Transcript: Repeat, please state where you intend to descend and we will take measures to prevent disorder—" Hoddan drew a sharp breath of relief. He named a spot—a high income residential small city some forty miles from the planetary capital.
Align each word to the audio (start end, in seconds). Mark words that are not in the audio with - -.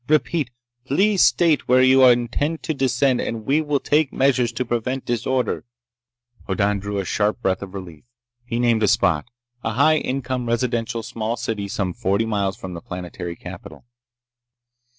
Repeat, 0.09 0.49
please 0.83 1.21
state 1.21 1.67
where 1.67 1.83
you 1.83 2.03
intend 2.07 2.63
to 2.63 2.73
descend 2.73 3.21
and 3.21 3.45
we 3.45 3.61
will 3.61 3.79
take 3.79 4.11
measures 4.11 4.51
to 4.53 4.65
prevent 4.65 5.05
disorder—" 5.05 5.63
Hoddan 6.47 6.79
drew 6.79 6.97
a 6.97 7.05
sharp 7.05 7.39
breath 7.43 7.61
of 7.61 7.75
relief. 7.75 8.03
He 8.43 8.57
named 8.57 8.81
a 8.81 8.87
spot—a 8.87 9.73
high 9.73 9.97
income 9.97 10.47
residential 10.47 11.03
small 11.03 11.37
city 11.37 11.67
some 11.67 11.93
forty 11.93 12.25
miles 12.25 12.57
from 12.57 12.73
the 12.73 12.81
planetary 12.81 13.35
capital. 13.35 13.85